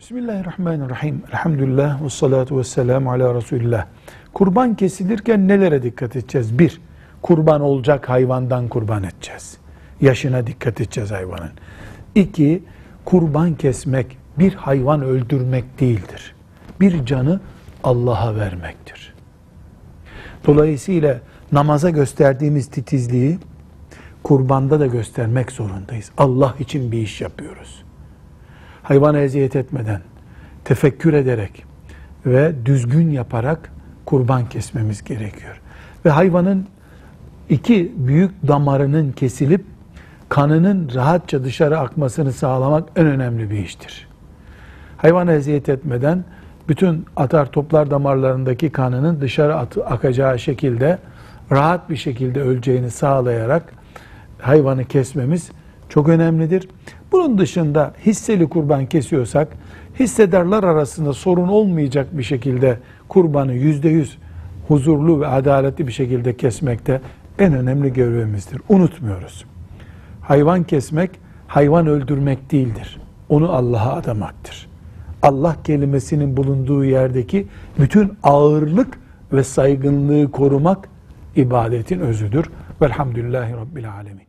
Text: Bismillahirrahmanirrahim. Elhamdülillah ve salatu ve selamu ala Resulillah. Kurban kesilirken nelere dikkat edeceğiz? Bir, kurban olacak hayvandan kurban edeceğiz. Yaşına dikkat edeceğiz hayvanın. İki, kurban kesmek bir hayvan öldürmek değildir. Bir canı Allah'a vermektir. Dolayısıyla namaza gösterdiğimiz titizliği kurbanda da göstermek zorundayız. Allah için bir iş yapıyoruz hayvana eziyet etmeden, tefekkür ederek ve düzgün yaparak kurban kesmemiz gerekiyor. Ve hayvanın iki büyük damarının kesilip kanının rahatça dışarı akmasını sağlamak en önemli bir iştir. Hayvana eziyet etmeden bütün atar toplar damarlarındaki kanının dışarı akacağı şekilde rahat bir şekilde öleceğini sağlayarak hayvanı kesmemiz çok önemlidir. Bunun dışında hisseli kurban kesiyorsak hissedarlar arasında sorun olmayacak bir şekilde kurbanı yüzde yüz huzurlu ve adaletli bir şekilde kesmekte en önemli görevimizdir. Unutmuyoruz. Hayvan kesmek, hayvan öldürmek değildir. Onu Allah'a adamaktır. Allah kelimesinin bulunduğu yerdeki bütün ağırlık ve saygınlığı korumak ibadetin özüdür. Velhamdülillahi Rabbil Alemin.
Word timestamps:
Bismillahirrahmanirrahim. 0.00 1.22
Elhamdülillah 1.28 2.04
ve 2.04 2.10
salatu 2.10 2.58
ve 2.58 2.64
selamu 2.64 3.10
ala 3.12 3.34
Resulillah. 3.34 3.86
Kurban 4.34 4.74
kesilirken 4.74 5.48
nelere 5.48 5.82
dikkat 5.82 6.16
edeceğiz? 6.16 6.58
Bir, 6.58 6.80
kurban 7.22 7.60
olacak 7.60 8.08
hayvandan 8.08 8.68
kurban 8.68 9.02
edeceğiz. 9.02 9.58
Yaşına 10.00 10.46
dikkat 10.46 10.80
edeceğiz 10.80 11.10
hayvanın. 11.10 11.50
İki, 12.14 12.62
kurban 13.04 13.54
kesmek 13.54 14.18
bir 14.38 14.54
hayvan 14.54 15.02
öldürmek 15.02 15.80
değildir. 15.80 16.34
Bir 16.80 17.06
canı 17.06 17.40
Allah'a 17.84 18.36
vermektir. 18.36 19.14
Dolayısıyla 20.46 21.20
namaza 21.52 21.90
gösterdiğimiz 21.90 22.70
titizliği 22.70 23.38
kurbanda 24.22 24.80
da 24.80 24.86
göstermek 24.86 25.52
zorundayız. 25.52 26.10
Allah 26.18 26.54
için 26.58 26.92
bir 26.92 26.98
iş 26.98 27.20
yapıyoruz 27.20 27.87
hayvana 28.88 29.18
eziyet 29.18 29.56
etmeden, 29.56 30.00
tefekkür 30.64 31.12
ederek 31.12 31.64
ve 32.26 32.52
düzgün 32.64 33.10
yaparak 33.10 33.72
kurban 34.04 34.48
kesmemiz 34.48 35.04
gerekiyor. 35.04 35.60
Ve 36.04 36.10
hayvanın 36.10 36.66
iki 37.48 37.92
büyük 37.96 38.48
damarının 38.48 39.12
kesilip 39.12 39.64
kanının 40.28 40.90
rahatça 40.94 41.44
dışarı 41.44 41.78
akmasını 41.78 42.32
sağlamak 42.32 42.88
en 42.96 43.06
önemli 43.06 43.50
bir 43.50 43.58
iştir. 43.58 44.08
Hayvana 44.96 45.32
eziyet 45.32 45.68
etmeden 45.68 46.24
bütün 46.68 47.06
atar 47.16 47.52
toplar 47.52 47.90
damarlarındaki 47.90 48.70
kanının 48.70 49.20
dışarı 49.20 49.56
akacağı 49.86 50.38
şekilde 50.38 50.98
rahat 51.52 51.90
bir 51.90 51.96
şekilde 51.96 52.42
öleceğini 52.42 52.90
sağlayarak 52.90 53.72
hayvanı 54.38 54.84
kesmemiz 54.84 55.50
çok 55.88 56.08
önemlidir. 56.08 56.68
Bunun 57.12 57.38
dışında 57.38 57.94
hisseli 58.06 58.48
kurban 58.48 58.86
kesiyorsak 58.86 59.48
hissedarlar 60.00 60.64
arasında 60.64 61.12
sorun 61.12 61.48
olmayacak 61.48 62.18
bir 62.18 62.22
şekilde 62.22 62.78
kurbanı 63.08 63.54
yüzde 63.54 63.88
yüz 63.88 64.18
huzurlu 64.68 65.20
ve 65.20 65.26
adaletli 65.26 65.86
bir 65.86 65.92
şekilde 65.92 66.36
kesmekte 66.36 67.00
en 67.38 67.54
önemli 67.54 67.92
görevimizdir. 67.92 68.60
Unutmuyoruz. 68.68 69.44
Hayvan 70.20 70.62
kesmek, 70.62 71.10
hayvan 71.46 71.86
öldürmek 71.86 72.52
değildir. 72.52 73.00
Onu 73.28 73.52
Allah'a 73.52 73.92
adamaktır. 73.92 74.68
Allah 75.22 75.56
kelimesinin 75.64 76.36
bulunduğu 76.36 76.84
yerdeki 76.84 77.46
bütün 77.78 78.12
ağırlık 78.22 78.98
ve 79.32 79.44
saygınlığı 79.44 80.30
korumak 80.30 80.88
ibadetin 81.36 82.00
özüdür. 82.00 82.50
Velhamdülillahi 82.82 83.52
Rabbil 83.52 83.92
Alemin. 83.92 84.27